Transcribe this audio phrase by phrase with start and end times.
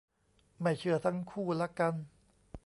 [0.61, 1.93] ไม่เชื่อทั้งคู่ละกัน